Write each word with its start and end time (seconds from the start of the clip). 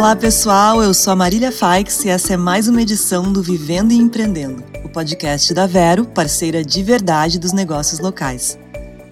Olá 0.00 0.16
pessoal, 0.16 0.82
eu 0.82 0.94
sou 0.94 1.12
a 1.12 1.16
Marília 1.16 1.52
Faix 1.52 2.06
e 2.06 2.08
essa 2.08 2.32
é 2.32 2.36
mais 2.36 2.66
uma 2.66 2.80
edição 2.80 3.30
do 3.30 3.42
Vivendo 3.42 3.92
e 3.92 3.96
Empreendendo, 3.96 4.64
o 4.82 4.88
podcast 4.88 5.52
da 5.52 5.66
Vero, 5.66 6.06
parceira 6.06 6.64
de 6.64 6.82
verdade 6.82 7.38
dos 7.38 7.52
negócios 7.52 8.00
locais. 8.00 8.58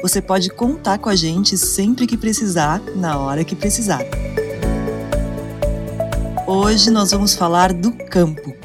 Você 0.01 0.23
pode 0.23 0.49
contar 0.49 0.97
com 0.97 1.11
a 1.11 1.15
gente 1.15 1.59
sempre 1.59 2.07
que 2.07 2.17
precisar, 2.17 2.81
na 2.97 3.19
hora 3.19 3.45
que 3.45 3.55
precisar. 3.55 4.01
Hoje 6.47 6.91
nós 6.91 7.11
vamos 7.11 7.35
falar 7.35 7.75
do 7.75 7.93
campo, 7.93 8.57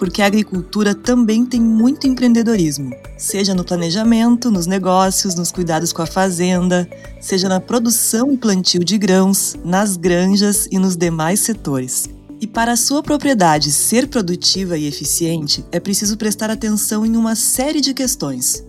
porque 0.00 0.22
a 0.22 0.26
agricultura 0.26 0.94
também 0.94 1.44
tem 1.44 1.60
muito 1.60 2.06
empreendedorismo, 2.06 2.90
seja 3.18 3.54
no 3.54 3.62
planejamento, 3.62 4.50
nos 4.50 4.66
negócios, 4.66 5.34
nos 5.34 5.52
cuidados 5.52 5.92
com 5.92 6.00
a 6.00 6.06
fazenda, 6.06 6.88
seja 7.20 7.50
na 7.50 7.60
produção 7.60 8.32
e 8.32 8.38
plantio 8.38 8.82
de 8.82 8.96
grãos, 8.96 9.56
nas 9.62 9.98
granjas 9.98 10.66
e 10.72 10.78
nos 10.78 10.96
demais 10.96 11.40
setores. 11.40 12.08
E 12.40 12.46
para 12.46 12.72
a 12.72 12.76
sua 12.78 13.02
propriedade 13.02 13.70
ser 13.70 14.08
produtiva 14.08 14.78
e 14.78 14.86
eficiente, 14.86 15.62
é 15.70 15.78
preciso 15.78 16.16
prestar 16.16 16.50
atenção 16.50 17.04
em 17.04 17.14
uma 17.14 17.34
série 17.34 17.82
de 17.82 17.92
questões, 17.92 18.64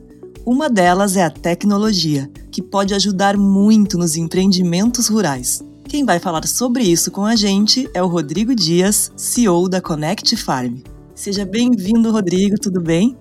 uma 0.46 0.70
delas 0.70 1.16
é 1.16 1.24
a 1.24 1.30
tecnologia, 1.30 2.30
que 2.52 2.62
pode 2.62 2.94
ajudar 2.94 3.38
muito 3.38 3.98
nos 3.98 4.18
empreendimentos 4.18 5.08
rurais. 5.08 5.64
Quem 5.88 6.04
vai 6.04 6.20
falar 6.20 6.46
sobre 6.46 6.84
isso 6.84 7.10
com 7.10 7.24
a 7.24 7.38
gente 7.38 7.90
é 7.94 8.04
o 8.04 8.08
Rodrigo 8.08 8.54
Dias, 8.54 9.14
CEO 9.16 9.70
da 9.70 9.80
Connect 9.80 10.36
Farm. 10.36 10.91
Seja 11.22 11.46
bem-vindo, 11.46 12.12
Rodrigo, 12.12 12.56
tudo 12.60 12.82
bem? 12.82 13.16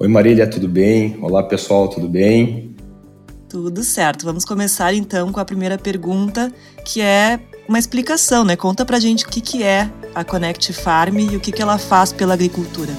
Oi, 0.00 0.08
Marília, 0.08 0.50
tudo 0.50 0.66
bem? 0.66 1.16
Olá, 1.22 1.44
pessoal, 1.44 1.86
tudo 1.86 2.08
bem? 2.08 2.74
Tudo 3.48 3.84
certo. 3.84 4.24
Vamos 4.24 4.44
começar 4.44 4.92
então 4.92 5.30
com 5.30 5.38
a 5.38 5.44
primeira 5.44 5.78
pergunta, 5.78 6.52
que 6.84 7.00
é 7.00 7.38
uma 7.68 7.78
explicação, 7.78 8.44
né? 8.44 8.56
Conta 8.56 8.84
pra 8.84 8.98
gente 8.98 9.24
o 9.24 9.28
que, 9.28 9.40
que 9.40 9.62
é 9.62 9.88
a 10.12 10.24
Connect 10.24 10.72
Farm 10.72 11.16
e 11.20 11.36
o 11.36 11.40
que, 11.40 11.52
que 11.52 11.62
ela 11.62 11.78
faz 11.78 12.12
pela 12.12 12.34
agricultura. 12.34 12.90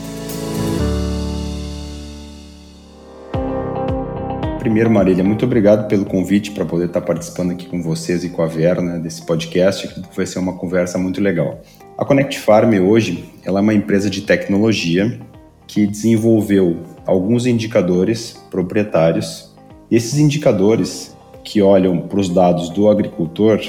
Primeiro, 4.59 4.89
Marília, 4.89 5.25
muito 5.25 5.43
obrigado 5.43 5.89
pelo 5.89 6.05
convite 6.05 6.52
para 6.52 6.63
poder 6.63 6.86
estar 6.86 7.02
participando 7.02 7.52
aqui 7.52 7.66
com 7.66 7.81
vocês 7.81 8.23
e 8.23 8.30
com 8.30 8.41
a 8.41 8.47
Vera 8.47 8.81
né, 8.81 8.97
desse 8.97 9.25
podcast, 9.25 9.89
que 9.89 10.16
vai 10.16 10.25
ser 10.25 10.39
uma 10.39 10.53
conversa 10.53 10.97
muito 10.97 11.19
legal. 11.19 11.61
A 11.97 12.03
Connect 12.03 12.38
Farm 12.39 12.73
hoje 12.73 13.23
ela 13.45 13.59
é 13.59 13.61
uma 13.61 13.73
empresa 13.73 14.09
de 14.09 14.23
tecnologia 14.23 15.17
que 15.65 15.88
desenvolveu 15.88 16.83
alguns 17.05 17.45
indicadores 17.45 18.35
proprietários. 18.52 19.55
E 19.89 19.95
esses 19.95 20.19
indicadores 20.19 21.15
que 21.41 21.61
olham 21.61 22.02
para 22.02 22.19
os 22.19 22.27
dados 22.27 22.67
do 22.67 22.89
agricultor, 22.89 23.61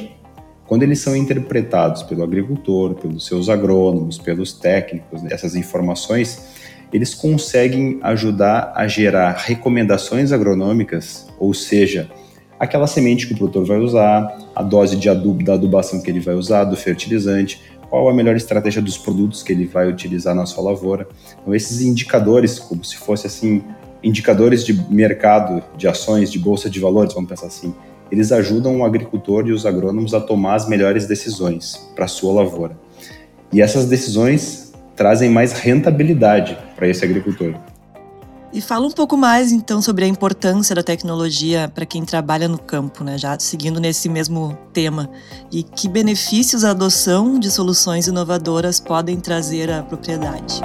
quando 0.67 0.83
eles 0.83 0.99
são 0.99 1.15
interpretados 1.15 2.03
pelo 2.03 2.25
agricultor, 2.25 2.95
pelos 2.95 3.25
seus 3.25 3.49
agrônomos, 3.49 4.19
pelos 4.19 4.53
técnicos, 4.53 5.25
essas 5.27 5.55
informações 5.55 6.49
eles 6.93 7.15
conseguem 7.15 8.01
ajudar 8.03 8.73
a 8.75 8.89
gerar 8.89 9.37
recomendações 9.37 10.33
agronômicas, 10.33 11.29
ou 11.39 11.55
seja, 11.55 12.11
aquela 12.59 12.87
semente 12.87 13.27
que 13.27 13.35
o 13.35 13.37
produtor 13.37 13.65
vai 13.65 13.79
usar, 13.79 14.37
a 14.55 14.63
dose 14.63 14.97
de 14.97 15.09
adubo 15.09 15.45
da 15.45 15.55
adubação 15.55 16.01
que 16.03 16.11
ele 16.11 16.21
vai 16.21 16.35
usar, 16.35 16.65
do 16.65 16.77
fertilizante, 16.77 17.61
qual 17.89 18.09
a 18.09 18.15
melhor 18.15 18.37
estratégia 18.37 18.83
dos 18.83 18.99
produtos 18.99 19.43
que 19.43 19.53
ele 19.53 19.67
vai 19.67 19.89
utilizar 19.89 20.35
na 20.35 20.47
sua 20.47 20.65
lavoura. 20.65 21.09
Então, 21.41 21.55
esses 21.55 21.81
indicadores, 21.81 22.59
como 22.59 22.85
se 22.85 22.97
fosse 22.97 23.27
assim, 23.27 23.63
indicadores 24.03 24.65
de 24.65 24.73
mercado, 24.91 25.63
de 25.77 25.89
ações, 25.89 26.31
de 26.31 26.39
bolsa 26.39 26.69
de 26.69 26.81
valores, 26.81 27.15
vamos 27.15 27.29
pensar 27.29 27.47
assim, 27.47 27.75
eles 28.11 28.31
ajudam 28.33 28.81
o 28.81 28.85
agricultor 28.85 29.49
e 29.49 29.53
os 29.53 29.67
agrônomos 29.67 30.15
a 30.15 30.21
tomar 30.21 30.55
as 30.55 30.69
melhores 30.69 31.07
decisões 31.07 31.77
para 31.95 32.05
a 32.05 32.09
sua 32.09 32.33
lavoura. 32.33 32.79
E 33.53 33.61
essas 33.61 33.87
decisões 33.87 34.73
trazem 34.95 35.31
mais 35.31 35.53
rentabilidade 35.53 36.57
para 36.75 36.89
esse 36.89 37.05
agricultor. 37.05 37.55
E 38.57 38.61
fala 38.63 38.87
um 38.87 38.91
pouco 38.91 39.19
mais 39.19 39.53
então 39.53 39.83
sobre 39.83 40.07
a 40.07 40.09
importância 40.09 40.75
da 40.75 40.83
tecnologia 40.83 41.71
para 41.75 41.85
quem 41.85 42.07
trabalha 42.07 42.49
no 42.49 42.57
campo, 42.57 43.05
né? 43.05 43.19
Já 43.19 43.39
seguindo 43.39 43.79
nesse 43.79 44.09
mesmo 44.09 44.57
tema, 44.73 45.11
e 45.53 45.63
que 45.63 45.87
benefícios 45.87 46.65
a 46.65 46.71
adoção 46.71 47.39
de 47.39 47.51
soluções 47.51 48.07
inovadoras 48.07 48.81
podem 48.81 49.21
trazer 49.21 49.71
à 49.71 49.83
propriedade. 49.83 50.63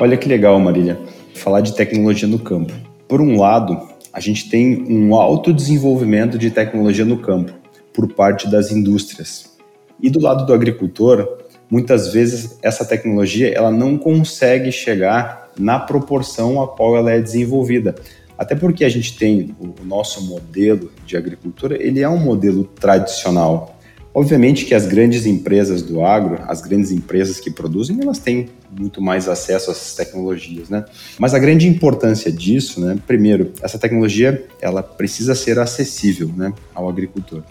Olha 0.00 0.16
que 0.16 0.26
legal, 0.26 0.58
Marília, 0.58 0.98
falar 1.34 1.60
de 1.60 1.74
tecnologia 1.74 2.26
no 2.26 2.38
campo. 2.38 2.72
Por 3.06 3.20
um 3.20 3.38
lado, 3.38 3.78
a 4.10 4.20
gente 4.20 4.48
tem 4.48 4.90
um 4.90 5.14
alto 5.14 5.52
desenvolvimento 5.52 6.38
de 6.38 6.50
tecnologia 6.50 7.04
no 7.04 7.18
campo, 7.18 7.52
por 7.92 8.10
parte 8.14 8.50
das 8.50 8.70
indústrias. 8.70 9.52
E 10.00 10.08
do 10.08 10.18
lado 10.18 10.46
do 10.46 10.54
agricultor, 10.54 11.43
muitas 11.70 12.12
vezes 12.12 12.58
essa 12.62 12.84
tecnologia 12.84 13.52
ela 13.52 13.70
não 13.70 13.96
consegue 13.96 14.70
chegar 14.70 15.50
na 15.58 15.78
proporção 15.78 16.62
a 16.62 16.68
qual 16.68 16.96
ela 16.96 17.12
é 17.12 17.20
desenvolvida. 17.20 17.94
Até 18.36 18.54
porque 18.54 18.84
a 18.84 18.88
gente 18.88 19.16
tem 19.16 19.54
o 19.60 19.84
nosso 19.84 20.24
modelo 20.26 20.90
de 21.06 21.16
agricultura, 21.16 21.80
ele 21.80 22.00
é 22.00 22.08
um 22.08 22.18
modelo 22.18 22.64
tradicional. 22.64 23.78
Obviamente 24.12 24.64
que 24.64 24.74
as 24.74 24.86
grandes 24.86 25.26
empresas 25.26 25.82
do 25.82 26.04
agro, 26.04 26.40
as 26.46 26.60
grandes 26.60 26.92
empresas 26.92 27.40
que 27.40 27.50
produzem, 27.50 28.00
elas 28.00 28.18
têm 28.18 28.48
muito 28.70 29.02
mais 29.02 29.28
acesso 29.28 29.70
a 29.70 29.72
essas 29.72 29.94
tecnologias, 29.94 30.68
né? 30.68 30.84
Mas 31.18 31.34
a 31.34 31.38
grande 31.38 31.66
importância 31.66 32.30
disso, 32.30 32.80
né? 32.80 32.96
Primeiro, 33.08 33.52
essa 33.60 33.76
tecnologia, 33.76 34.46
ela 34.60 34.84
precisa 34.84 35.34
ser 35.34 35.58
acessível, 35.58 36.30
né, 36.36 36.52
ao 36.72 36.88
agricultor. 36.88 37.42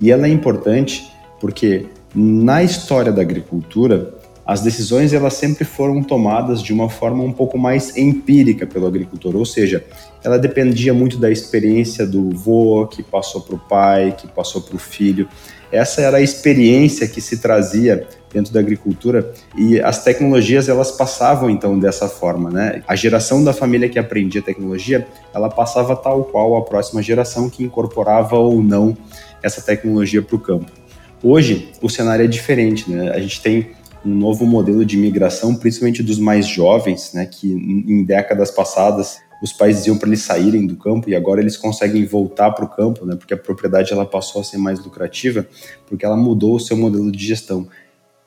E 0.00 0.10
ela 0.10 0.26
é 0.26 0.30
importante 0.30 1.10
porque 1.40 1.84
na 2.18 2.64
história 2.64 3.12
da 3.12 3.22
agricultura, 3.22 4.12
as 4.44 4.60
decisões 4.60 5.12
elas 5.12 5.34
sempre 5.34 5.64
foram 5.64 6.02
tomadas 6.02 6.60
de 6.60 6.72
uma 6.72 6.90
forma 6.90 7.22
um 7.22 7.32
pouco 7.32 7.56
mais 7.56 7.96
empírica 7.96 8.66
pelo 8.66 8.88
agricultor, 8.88 9.36
ou 9.36 9.46
seja, 9.46 9.84
ela 10.24 10.36
dependia 10.36 10.92
muito 10.92 11.16
da 11.16 11.30
experiência 11.30 12.04
do 12.04 12.30
vô 12.30 12.88
que 12.88 13.04
passou 13.04 13.42
para 13.42 13.54
o 13.54 13.58
pai, 13.58 14.16
que 14.18 14.26
passou 14.26 14.60
para 14.60 14.74
o 14.74 14.78
filho. 14.78 15.28
Essa 15.70 16.00
era 16.00 16.16
a 16.16 16.20
experiência 16.20 17.06
que 17.06 17.20
se 17.20 17.36
trazia 17.36 18.08
dentro 18.32 18.52
da 18.52 18.58
agricultura 18.58 19.32
e 19.56 19.80
as 19.80 20.02
tecnologias 20.02 20.68
elas 20.68 20.90
passavam 20.90 21.48
então 21.48 21.78
dessa 21.78 22.08
forma, 22.08 22.50
né? 22.50 22.82
A 22.88 22.96
geração 22.96 23.44
da 23.44 23.52
família 23.52 23.88
que 23.88 23.98
aprendia 23.98 24.42
tecnologia, 24.42 25.06
ela 25.32 25.48
passava 25.48 25.94
tal 25.94 26.24
qual 26.24 26.56
a 26.56 26.64
próxima 26.64 27.00
geração 27.00 27.48
que 27.48 27.62
incorporava 27.62 28.36
ou 28.36 28.60
não 28.60 28.96
essa 29.40 29.62
tecnologia 29.62 30.20
para 30.20 30.34
o 30.34 30.40
campo. 30.40 30.87
Hoje, 31.22 31.70
o 31.82 31.88
cenário 31.88 32.24
é 32.24 32.28
diferente, 32.28 32.88
né? 32.90 33.10
A 33.10 33.18
gente 33.18 33.40
tem 33.40 33.70
um 34.04 34.14
novo 34.14 34.46
modelo 34.46 34.84
de 34.84 34.96
migração, 34.96 35.54
principalmente 35.54 36.02
dos 36.02 36.18
mais 36.18 36.46
jovens, 36.46 37.12
né? 37.12 37.26
Que 37.26 37.50
em 37.50 38.04
décadas 38.04 38.50
passadas 38.50 39.18
os 39.42 39.52
pais 39.52 39.78
diziam 39.78 39.96
para 39.96 40.08
eles 40.08 40.22
saírem 40.22 40.66
do 40.66 40.76
campo 40.76 41.10
e 41.10 41.14
agora 41.14 41.40
eles 41.40 41.56
conseguem 41.56 42.04
voltar 42.04 42.52
para 42.52 42.64
o 42.64 42.68
campo, 42.68 43.04
né? 43.04 43.16
Porque 43.16 43.34
a 43.34 43.36
propriedade 43.36 43.92
ela 43.92 44.06
passou 44.06 44.40
a 44.40 44.44
ser 44.44 44.58
mais 44.58 44.78
lucrativa, 44.78 45.46
porque 45.88 46.04
ela 46.04 46.16
mudou 46.16 46.54
o 46.54 46.60
seu 46.60 46.76
modelo 46.76 47.10
de 47.10 47.24
gestão, 47.24 47.68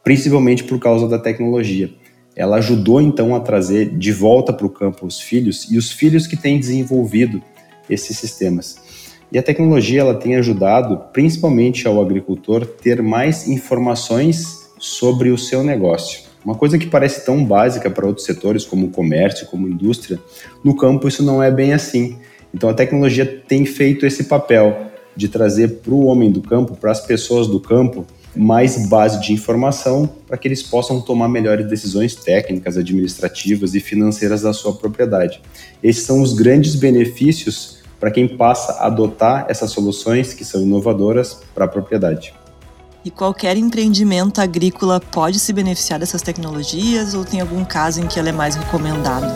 principalmente 0.03 0.63
por 0.66 0.79
causa 0.79 1.08
da 1.08 1.18
tecnologia. 1.18 1.90
Ela 2.35 2.58
ajudou 2.58 3.02
então 3.02 3.35
a 3.35 3.40
trazer 3.40 3.97
de 3.97 4.12
volta 4.12 4.52
para 4.52 4.66
o 4.66 4.69
campo 4.69 5.06
os 5.06 5.19
filhos 5.19 5.69
e 5.69 5.78
os 5.78 5.91
filhos 5.91 6.28
que 6.28 6.35
têm 6.35 6.59
desenvolvido 6.59 7.41
esses 7.90 8.18
sistemas. 8.18 8.91
E 9.31 9.40
a 9.40 9.44
tecnologia 9.44 10.02
ela 10.02 10.14
tem 10.14 10.36
ajudado 10.36 10.97
principalmente 11.14 11.88
ao 11.88 12.02
agricultor 12.02 12.66
ter 12.66 13.02
mais 13.02 13.47
informações 13.47 14.69
sobre 14.78 15.30
o 15.30 15.38
seu 15.38 15.64
negócio. 15.64 16.24
Uma 16.44 16.56
coisa 16.56 16.78
que 16.78 16.88
parece 16.88 17.24
tão 17.25 17.46
básica 17.46 17.90
para 17.90 18.06
outros 18.06 18.25
setores, 18.25 18.66
como 18.66 18.88
o 18.88 18.90
comércio, 18.90 19.47
como 19.47 19.70
indústria, 19.70 20.20
no 20.64 20.76
campo 20.76 21.08
isso 21.08 21.23
não 21.23 21.41
é 21.41 21.50
bem 21.50 21.72
assim. 21.72 22.17
Então 22.53 22.70
a 22.70 22.73
tecnologia 22.73 23.26
tem 23.26 23.64
feito 23.64 24.05
esse 24.05 24.26
papel 24.26 24.88
de 25.16 25.29
trazer 25.29 25.79
para 25.82 25.94
o 25.94 26.05
homem 26.05 26.32
do 26.32 26.41
campo, 26.41 26.76
para 26.76 26.91
as 26.91 27.00
pessoas 27.00 27.47
do 27.47 27.59
campo, 27.59 28.05
mais 28.35 28.88
base 28.88 29.22
de 29.22 29.34
informação 29.34 30.09
para 30.28 30.38
que 30.38 30.47
eles 30.47 30.64
possam 30.64 31.00
tomar 31.02 31.28
melhores 31.28 31.67
decisões 31.67 32.16
técnicas, 32.16 32.78
administrativas 32.78 33.76
e 33.76 33.79
financeiras 33.79 34.41
da 34.41 34.53
sua 34.53 34.73
propriedade. 34.73 35.41
Esses 35.84 36.03
são 36.03 36.22
os 36.22 36.34
grandes 36.34 36.76
benefícios 36.76 37.80
para 38.02 38.09
quem 38.09 38.28
passa 38.28 38.74
a 38.74 38.88
adotar 38.88 39.46
essas 39.48 39.70
soluções 39.70 40.34
que 40.34 40.44
são 40.44 40.59
inovadoras 40.59 41.44
para 41.53 41.66
a 41.66 41.68
propriedade. 41.68 42.34
E 43.06 43.12
qualquer 43.12 43.56
empreendimento 43.58 44.42
agrícola 44.42 45.00
pode 45.00 45.38
se 45.38 45.53
beneficiar 45.53 46.00
dessas 46.00 46.24
tecnologias 46.24 47.14
ou 47.14 47.24
tem 47.24 47.40
algum 47.40 47.64
caso 47.64 48.02
em 48.02 48.08
que 48.08 48.20
ela 48.20 48.30
é 48.30 48.32
mais 48.32 48.56
recomendada? 48.56 49.32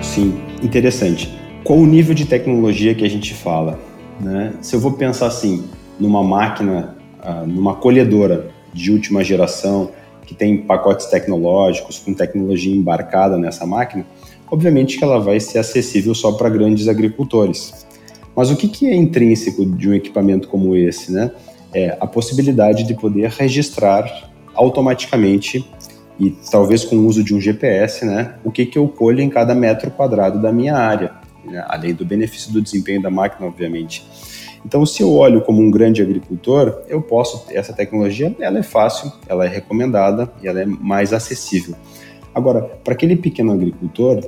Sim, 0.00 0.40
interessante. 0.62 1.36
Qual 1.64 1.80
o 1.80 1.86
nível 1.86 2.14
de 2.14 2.26
tecnologia 2.26 2.94
que 2.94 3.04
a 3.04 3.10
gente 3.10 3.34
fala? 3.34 3.78
Né? 4.20 4.54
Se 4.60 4.76
eu 4.76 4.80
vou 4.80 4.92
pensar 4.92 5.26
assim, 5.26 5.68
numa 5.98 6.22
máquina, 6.22 6.96
ah, 7.20 7.42
numa 7.44 7.74
colhedora 7.74 8.50
de 8.72 8.92
última 8.92 9.24
geração, 9.24 9.90
que 10.26 10.34
tem 10.34 10.58
pacotes 10.58 11.06
tecnológicos 11.06 11.98
com 11.98 12.14
tecnologia 12.14 12.74
embarcada 12.74 13.36
nessa 13.36 13.66
máquina, 13.66 14.06
obviamente 14.50 14.98
que 14.98 15.04
ela 15.04 15.20
vai 15.20 15.40
ser 15.40 15.58
acessível 15.58 16.14
só 16.14 16.32
para 16.32 16.48
grandes 16.48 16.88
agricultores. 16.88 17.86
Mas 18.34 18.50
o 18.50 18.56
que, 18.56 18.68
que 18.68 18.86
é 18.86 18.94
intrínseco 18.94 19.66
de 19.66 19.88
um 19.88 19.94
equipamento 19.94 20.48
como 20.48 20.76
esse, 20.76 21.12
né? 21.12 21.30
É 21.72 21.96
a 22.00 22.06
possibilidade 22.06 22.84
de 22.84 22.94
poder 22.94 23.30
registrar 23.30 24.30
automaticamente 24.54 25.64
e 26.20 26.30
talvez 26.50 26.84
com 26.84 26.96
o 26.96 27.06
uso 27.06 27.24
de 27.24 27.34
um 27.34 27.40
GPS, 27.40 28.04
né, 28.04 28.34
o 28.44 28.50
que, 28.50 28.66
que 28.66 28.78
eu 28.78 28.86
colho 28.86 29.22
em 29.22 29.30
cada 29.30 29.54
metro 29.54 29.90
quadrado 29.90 30.40
da 30.40 30.52
minha 30.52 30.76
área, 30.76 31.12
né, 31.44 31.64
além 31.66 31.94
do 31.94 32.04
benefício 32.04 32.52
do 32.52 32.60
desempenho 32.60 33.00
da 33.00 33.10
máquina, 33.10 33.48
obviamente. 33.48 34.04
Então, 34.64 34.84
se 34.84 35.02
eu 35.02 35.12
olho 35.12 35.40
como 35.40 35.60
um 35.60 35.70
grande 35.70 36.02
agricultor, 36.02 36.82
eu 36.88 37.00
posso, 37.00 37.46
essa 37.50 37.72
tecnologia, 37.72 38.34
ela 38.40 38.58
é 38.58 38.62
fácil, 38.62 39.10
ela 39.26 39.44
é 39.44 39.48
recomendada 39.48 40.30
e 40.42 40.48
ela 40.48 40.60
é 40.60 40.66
mais 40.66 41.12
acessível. 41.12 41.74
Agora, 42.34 42.62
para 42.62 42.92
aquele 42.92 43.16
pequeno 43.16 43.52
agricultor, 43.52 44.20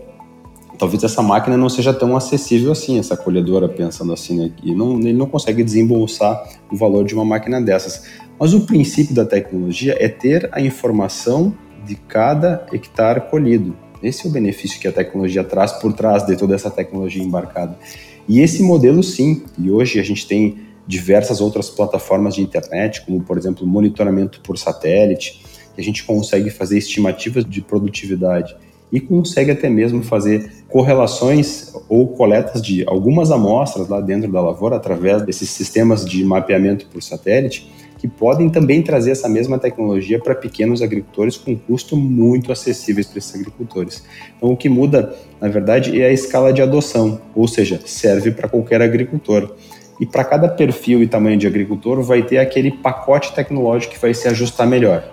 talvez 0.78 1.04
essa 1.04 1.22
máquina 1.22 1.56
não 1.56 1.68
seja 1.68 1.92
tão 1.92 2.16
acessível 2.16 2.72
assim, 2.72 2.98
essa 2.98 3.16
colhedora, 3.16 3.68
pensando 3.68 4.12
assim, 4.12 4.36
né? 4.36 4.52
E 4.62 4.74
não, 4.74 4.98
ele 4.98 5.12
não 5.12 5.26
consegue 5.26 5.62
desembolsar 5.62 6.42
o 6.70 6.76
valor 6.76 7.04
de 7.04 7.14
uma 7.14 7.24
máquina 7.24 7.60
dessas. 7.60 8.04
Mas 8.38 8.54
o 8.54 8.66
princípio 8.66 9.14
da 9.14 9.24
tecnologia 9.24 9.96
é 10.00 10.08
ter 10.08 10.48
a 10.50 10.60
informação 10.60 11.54
de 11.86 11.94
cada 11.94 12.66
hectare 12.72 13.20
colhido. 13.30 13.76
Esse 14.02 14.26
é 14.26 14.30
o 14.30 14.32
benefício 14.32 14.80
que 14.80 14.88
a 14.88 14.92
tecnologia 14.92 15.44
traz 15.44 15.72
por 15.72 15.92
trás 15.92 16.26
de 16.26 16.36
toda 16.36 16.54
essa 16.54 16.70
tecnologia 16.70 17.22
embarcada. 17.22 17.78
E 18.28 18.40
esse 18.40 18.62
modelo, 18.62 19.02
sim, 19.02 19.42
e 19.58 19.70
hoje 19.70 19.98
a 19.98 20.02
gente 20.02 20.26
tem 20.26 20.58
diversas 20.86 21.40
outras 21.40 21.70
plataformas 21.70 22.34
de 22.34 22.42
internet, 22.42 23.02
como 23.04 23.20
por 23.22 23.38
exemplo 23.38 23.66
monitoramento 23.66 24.40
por 24.40 24.58
satélite, 24.58 25.42
que 25.74 25.80
a 25.80 25.84
gente 25.84 26.04
consegue 26.04 26.50
fazer 26.50 26.78
estimativas 26.78 27.44
de 27.44 27.60
produtividade 27.60 28.54
e 28.92 29.00
consegue 29.00 29.50
até 29.50 29.70
mesmo 29.70 30.02
fazer 30.02 30.64
correlações 30.68 31.72
ou 31.88 32.08
coletas 32.08 32.60
de 32.60 32.84
algumas 32.86 33.30
amostras 33.30 33.88
lá 33.88 34.00
dentro 34.00 34.30
da 34.30 34.40
lavoura 34.40 34.76
através 34.76 35.22
desses 35.22 35.48
sistemas 35.48 36.04
de 36.04 36.22
mapeamento 36.24 36.86
por 36.86 37.02
satélite 37.02 37.72
que 38.02 38.08
podem 38.08 38.50
também 38.50 38.82
trazer 38.82 39.12
essa 39.12 39.28
mesma 39.28 39.60
tecnologia 39.60 40.18
para 40.18 40.34
pequenos 40.34 40.82
agricultores 40.82 41.36
com 41.36 41.56
custo 41.56 41.96
muito 41.96 42.50
acessíveis 42.50 43.06
para 43.06 43.18
esses 43.18 43.32
agricultores. 43.32 44.02
Então, 44.36 44.50
o 44.50 44.56
que 44.56 44.68
muda, 44.68 45.14
na 45.40 45.46
verdade, 45.46 46.02
é 46.02 46.06
a 46.06 46.12
escala 46.12 46.52
de 46.52 46.60
adoção, 46.60 47.20
ou 47.32 47.46
seja, 47.46 47.80
serve 47.86 48.32
para 48.32 48.48
qualquer 48.48 48.82
agricultor. 48.82 49.54
E 50.00 50.04
para 50.04 50.24
cada 50.24 50.48
perfil 50.48 51.00
e 51.00 51.06
tamanho 51.06 51.38
de 51.38 51.46
agricultor, 51.46 52.02
vai 52.02 52.24
ter 52.24 52.38
aquele 52.38 52.72
pacote 52.72 53.32
tecnológico 53.32 53.94
que 53.94 54.00
vai 54.00 54.12
se 54.12 54.26
ajustar 54.26 54.66
melhor. 54.66 55.08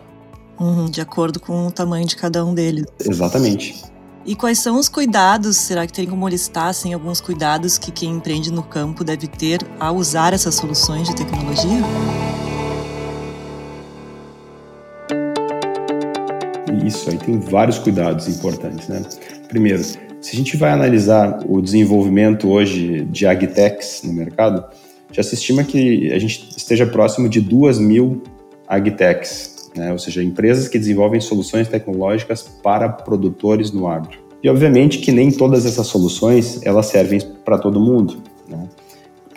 Uhum, 0.59 0.85
de 0.85 0.99
acordo 0.99 1.39
com 1.39 1.67
o 1.67 1.71
tamanho 1.71 2.07
de 2.07 2.15
cada 2.15 2.43
um 2.43 2.55
deles. 2.55 2.87
Exatamente. 3.07 3.83
E 4.25 4.35
quais 4.35 4.57
são 4.57 4.79
os 4.79 4.89
cuidados? 4.89 5.57
Será 5.57 5.85
que 5.85 5.93
tem 5.93 6.07
como 6.07 6.27
listar 6.27 6.69
assim, 6.69 6.91
alguns 6.91 7.21
cuidados 7.21 7.77
que 7.77 7.91
quem 7.91 8.09
empreende 8.09 8.51
no 8.51 8.63
campo 8.63 9.03
deve 9.03 9.27
ter 9.27 9.59
ao 9.79 9.95
usar 9.95 10.33
essas 10.33 10.55
soluções 10.55 11.07
de 11.07 11.15
tecnologia? 11.15 11.83
Aí 17.09 17.17
tem 17.17 17.39
vários 17.39 17.79
cuidados 17.79 18.27
importantes, 18.27 18.87
né? 18.87 19.01
Primeiro, 19.47 19.83
se 19.83 19.99
a 20.33 20.35
gente 20.35 20.55
vai 20.55 20.71
analisar 20.71 21.39
o 21.47 21.61
desenvolvimento 21.61 22.49
hoje 22.49 23.05
de 23.05 23.25
agtechs 23.25 24.01
no 24.03 24.13
mercado, 24.13 24.63
já 25.11 25.23
se 25.23 25.35
estima 25.35 25.63
que 25.63 26.11
a 26.11 26.19
gente 26.19 26.49
esteja 26.55 26.85
próximo 26.85 27.27
de 27.27 27.41
duas 27.41 27.79
mil 27.79 28.21
agtechs, 28.67 29.71
né? 29.75 29.91
ou 29.91 29.97
seja, 29.97 30.23
empresas 30.23 30.67
que 30.67 30.77
desenvolvem 30.77 31.19
soluções 31.19 31.67
tecnológicas 31.67 32.43
para 32.43 32.89
produtores 32.89 33.71
no 33.71 33.87
agro. 33.87 34.19
E 34.43 34.49
obviamente 34.49 34.99
que 34.99 35.11
nem 35.11 35.31
todas 35.31 35.65
essas 35.65 35.87
soluções 35.87 36.61
elas 36.63 36.85
servem 36.85 37.19
para 37.43 37.57
todo 37.57 37.79
mundo. 37.79 38.17
Né? 38.47 38.67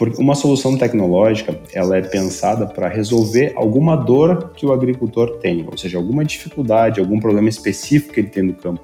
Porque 0.02 0.20
uma 0.20 0.34
solução 0.34 0.76
tecnológica, 0.76 1.56
ela 1.72 1.96
é 1.96 2.02
pensada 2.02 2.66
para 2.66 2.88
resolver 2.88 3.52
alguma 3.54 3.94
dor 3.94 4.50
que 4.56 4.66
o 4.66 4.72
agricultor 4.72 5.38
tem, 5.38 5.64
ou 5.70 5.78
seja, 5.78 5.96
alguma 5.96 6.24
dificuldade, 6.24 6.98
algum 6.98 7.20
problema 7.20 7.48
específico 7.48 8.12
que 8.12 8.18
ele 8.18 8.28
tem 8.28 8.42
no 8.42 8.52
campo. 8.52 8.82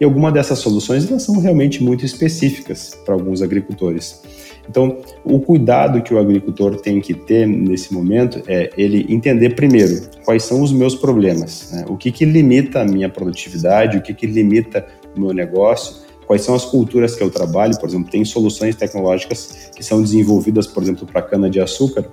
E 0.00 0.04
alguma 0.06 0.32
dessas 0.32 0.60
soluções 0.60 1.06
elas 1.06 1.22
são 1.22 1.38
realmente 1.38 1.84
muito 1.84 2.06
específicas 2.06 2.98
para 3.04 3.12
alguns 3.12 3.42
agricultores. 3.42 4.22
Então, 4.66 4.96
o 5.22 5.38
cuidado 5.38 6.00
que 6.02 6.14
o 6.14 6.18
agricultor 6.18 6.80
tem 6.80 6.98
que 6.98 7.12
ter 7.12 7.46
nesse 7.46 7.92
momento 7.92 8.42
é 8.48 8.70
ele 8.74 9.04
entender 9.10 9.50
primeiro 9.54 10.00
quais 10.24 10.44
são 10.44 10.62
os 10.62 10.72
meus 10.72 10.94
problemas, 10.94 11.72
né? 11.72 11.84
o 11.90 11.98
que, 11.98 12.10
que 12.10 12.24
limita 12.24 12.80
a 12.80 12.86
minha 12.86 13.10
produtividade, 13.10 13.98
o 13.98 14.02
que, 14.02 14.14
que 14.14 14.26
limita 14.26 14.86
o 15.14 15.20
meu 15.20 15.34
negócio, 15.34 16.03
quais 16.26 16.42
são 16.42 16.54
as 16.54 16.64
culturas 16.64 17.14
que 17.14 17.22
eu 17.22 17.30
trabalho, 17.30 17.78
por 17.78 17.88
exemplo, 17.88 18.10
tem 18.10 18.24
soluções 18.24 18.74
tecnológicas 18.76 19.70
que 19.74 19.82
são 19.82 20.02
desenvolvidas, 20.02 20.66
por 20.66 20.82
exemplo, 20.82 21.06
para 21.06 21.22
cana-de-açúcar, 21.22 22.04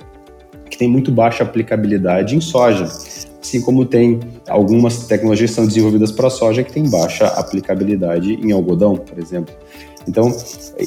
que 0.69 0.77
tem 0.77 0.87
muito 0.87 1.11
baixa 1.11 1.43
aplicabilidade 1.43 2.35
em 2.35 2.41
soja, 2.41 2.85
assim 3.41 3.61
como 3.61 3.85
tem 3.85 4.19
algumas 4.47 5.05
tecnologias 5.07 5.51
que 5.51 5.55
são 5.55 5.67
desenvolvidas 5.67 6.11
para 6.11 6.29
soja 6.29 6.63
que 6.63 6.71
tem 6.71 6.89
baixa 6.89 7.27
aplicabilidade 7.27 8.33
em 8.33 8.51
algodão, 8.51 8.95
por 8.95 9.19
exemplo. 9.19 9.53
Então, 10.07 10.35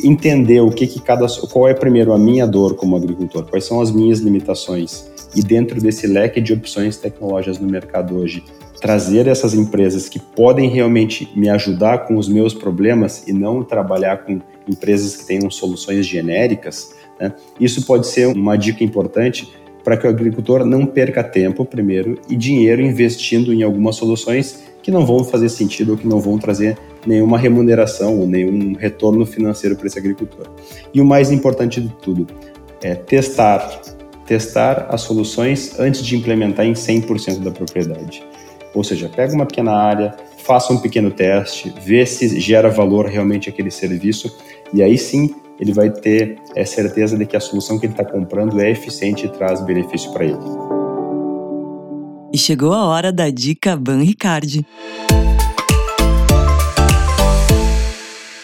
entender 0.03 0.61
o 0.61 0.71
que, 0.71 0.87
que 0.87 1.01
cada 1.01 1.27
qual 1.51 1.69
é 1.69 1.75
primeiro 1.75 2.13
a 2.13 2.19
minha 2.19 2.47
dor 2.47 2.75
como 2.75 2.97
agricultor, 2.97 3.45
quais 3.45 3.65
são 3.65 3.81
as 3.81 3.91
minhas 3.91 4.19
limitações 4.19 5.13
e 5.35 5.43
dentro 5.43 5.81
desse 5.81 6.07
leque 6.07 6.41
de 6.41 6.53
opções 6.53 6.97
tecnológicas 6.97 7.59
no 7.59 7.69
mercado 7.69 8.17
hoje, 8.17 8.45
trazer 8.81 9.27
essas 9.27 9.55
empresas 9.55 10.09
que 10.09 10.19
podem 10.19 10.69
realmente 10.69 11.29
me 11.35 11.49
ajudar 11.49 12.07
com 12.07 12.17
os 12.17 12.29
meus 12.29 12.53
problemas 12.53 13.27
e 13.27 13.33
não 13.33 13.63
trabalhar 13.63 14.25
com 14.25 14.41
empresas 14.69 15.17
que 15.17 15.27
tenham 15.27 15.51
soluções 15.51 16.07
genéricas, 16.07 16.95
né? 17.19 17.33
isso 17.59 17.85
pode 17.87 18.07
ser 18.07 18.27
uma 18.29 18.57
dica 18.57 18.85
importante 18.85 19.49
para 19.83 19.97
que 19.97 20.07
o 20.07 20.11
agricultor 20.11 20.65
não 20.65 20.87
perca 20.87 21.23
tempo, 21.23 21.65
primeiro, 21.65 22.19
e 22.29 22.35
dinheiro 22.35 22.81
investindo 22.81 23.53
em 23.53 23.63
algumas 23.63 23.97
soluções 23.97 24.65
que 24.85 24.91
não 24.91 25.07
vão 25.07 25.25
fazer 25.25 25.49
sentido 25.49 25.93
ou 25.93 25.97
que 25.97 26.07
não 26.07 26.21
vão 26.21 26.37
trazer 26.37 26.77
nenhuma 27.07 27.39
remuneração 27.39 28.21
ou 28.21 28.27
nenhum 28.27 28.75
retorno 28.75 29.25
financeiro 29.25 29.75
para 29.77 29.87
esse 29.87 29.99
agricultor. 29.99 30.47
E 30.93 31.01
o 31.01 31.07
mais 31.07 31.33
importante 31.33 31.81
de 31.81 31.89
tudo 32.03 32.27
é 32.83 32.95
testar, 32.95 33.81
testar 34.27 34.87
as 34.91 35.01
soluções 35.01 35.81
antes 35.81 36.05
de 36.05 36.15
implementar 36.15 36.67
em 36.67 36.75
100% 36.75 37.39
da 37.39 37.51
propriedade. 37.51 38.23
Ou 38.75 38.85
seja, 38.85 39.09
pega 39.09 39.33
uma 39.33 39.47
pequena 39.47 39.73
área, 39.73 40.15
faça 40.37 40.71
um 40.71 40.79
pequeno 40.79 41.11
teste, 41.11 41.75
vê 41.83 42.05
se 42.05 42.39
gera 42.39 42.69
valor 42.69 43.07
realmente 43.07 43.49
aquele 43.49 43.71
serviço 43.71 44.37
e 44.71 44.83
aí 44.83 44.99
sim 44.99 45.35
ele 45.59 45.73
vai 45.73 45.89
ter 45.89 46.37
é, 46.55 46.63
certeza 46.67 47.17
de 47.17 47.25
que 47.25 47.37
a 47.37 47.41
solução 47.41 47.79
que 47.79 47.87
ele 47.87 47.95
está 47.95 48.05
comprando 48.05 48.61
é 48.61 48.71
eficiente 48.71 49.25
e 49.25 49.31
traz 49.31 49.63
benefício 49.63 50.13
para 50.13 50.27
ele. 50.27 50.84
E 52.35 52.37
chegou 52.37 52.73
a 52.73 52.85
hora 52.87 53.13
da 53.13 53.31
dica 53.31 53.77
Ban 53.77 54.03
Ricard. 54.03 54.67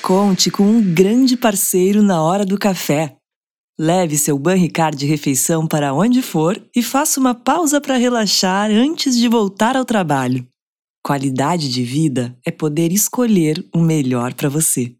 Conte 0.00 0.48
com 0.48 0.62
um 0.62 0.94
grande 0.94 1.36
parceiro 1.36 2.00
na 2.00 2.22
hora 2.22 2.46
do 2.46 2.56
café. 2.56 3.16
Leve 3.76 4.16
seu 4.16 4.38
Banricar 4.38 4.94
de 4.94 5.06
refeição 5.06 5.66
para 5.66 5.92
onde 5.92 6.22
for 6.22 6.62
e 6.72 6.84
faça 6.84 7.18
uma 7.18 7.34
pausa 7.34 7.80
para 7.80 7.96
relaxar 7.96 8.70
antes 8.70 9.16
de 9.16 9.26
voltar 9.26 9.76
ao 9.76 9.84
trabalho. 9.84 10.46
Qualidade 11.04 11.68
de 11.68 11.82
vida 11.82 12.38
é 12.46 12.52
poder 12.52 12.92
escolher 12.92 13.66
o 13.74 13.80
melhor 13.80 14.34
para 14.34 14.48
você. 14.48 14.94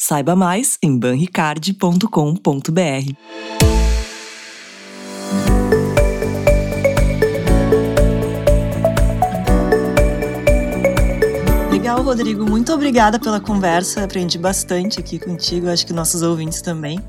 Saiba 0.00 0.36
mais 0.36 0.78
em 0.80 0.96
banricard.com.br. 0.96 3.67
Legal, 11.88 12.02
Rodrigo. 12.02 12.44
Muito 12.44 12.70
obrigada 12.70 13.18
pela 13.18 13.40
conversa. 13.40 14.04
Aprendi 14.04 14.36
bastante 14.36 15.00
aqui 15.00 15.18
contigo. 15.18 15.70
Acho 15.70 15.86
que 15.86 15.92
nossos 15.94 16.20
ouvintes 16.20 16.60
também. 16.60 17.00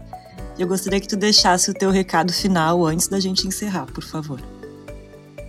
Eu 0.57 0.65
gostaria 0.65 1.01
que 1.01 1.07
tu 1.07 1.17
deixasse 1.17 1.69
o 1.69 1.73
teu 1.73 1.91
recado 1.91 2.31
final 2.31 2.85
antes 2.85 3.09
da 3.09 3.19
gente 3.19 3.45
encerrar, 3.45 3.87
por 3.87 4.05
favor. 4.05 4.39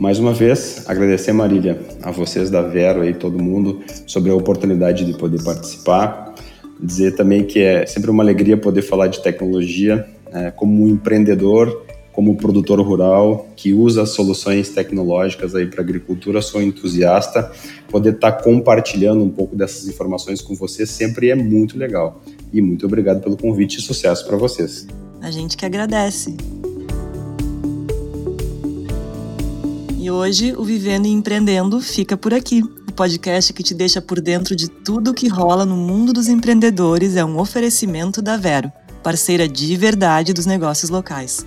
Mais 0.01 0.19
uma 0.19 0.35
vez, 0.35 0.83
agradecer, 0.89 1.33
Marília, 1.33 1.81
a 2.03 2.11
vocês 2.11 2.51
da 2.51 2.61
Vero 2.61 3.05
e 3.05 3.15
todo 3.15 3.41
mundo 3.41 3.81
sobre 4.05 4.33
a 4.33 4.35
oportunidade 4.35 5.05
de 5.05 5.17
poder 5.17 5.41
participar. 5.45 6.35
Dizer 6.81 7.13
também 7.13 7.45
que 7.45 7.61
é 7.61 7.87
sempre 7.87 8.11
uma 8.11 8.25
alegria 8.25 8.57
poder 8.57 8.83
falar 8.83 9.07
de 9.07 9.23
tecnologia 9.23 10.09
né, 10.33 10.51
como 10.51 10.83
um 10.83 10.89
empreendedor, 10.89 11.87
como 12.13 12.37
produtor 12.37 12.81
rural 12.81 13.49
que 13.57 13.73
usa 13.73 14.05
soluções 14.05 14.71
tecnológicas 14.71 15.55
aí 15.55 15.67
para 15.67 15.81
agricultura. 15.81 16.43
Sou 16.43 16.61
entusiasta. 16.63 17.51
Poder 17.89 18.15
estar 18.15 18.33
tá 18.33 18.43
compartilhando 18.43 19.23
um 19.25 19.31
pouco 19.31 19.57
dessas 19.57 19.87
informações 19.89 20.41
com 20.41 20.55
vocês 20.55 20.91
sempre 20.91 21.31
é 21.31 21.35
muito 21.35 21.79
legal. 21.79 22.21
E 22.53 22.61
muito 22.61 22.87
obrigado 22.87 23.21
pelo 23.21 23.37
convite 23.37 23.79
e 23.79 23.83
sucesso 23.83 24.27
para 24.27 24.37
vocês. 24.37 24.87
A 25.21 25.31
gente 25.31 25.57
que 25.57 25.65
agradece. 25.65 26.37
E 29.99 30.11
hoje 30.11 30.55
o 30.57 30.65
Vivendo 30.65 31.07
e 31.07 31.11
Empreendendo 31.11 31.81
fica 31.81 32.17
por 32.17 32.33
aqui. 32.33 32.63
O 32.63 32.93
podcast 32.93 33.53
que 33.53 33.63
te 33.63 33.75
deixa 33.75 34.01
por 34.01 34.21
dentro 34.21 34.57
de 34.57 34.69
tudo 34.69 35.15
que 35.15 35.29
rola 35.29 35.65
no 35.65 35.77
mundo 35.77 36.13
dos 36.13 36.27
empreendedores 36.27 37.17
é 37.17 37.25
um 37.25 37.39
oferecimento 37.39 38.21
da 38.21 38.37
Vero, 38.37 38.73
parceira 39.03 39.47
de 39.47 39.77
verdade 39.77 40.33
dos 40.33 40.47
negócios 40.47 40.91
locais. 40.91 41.47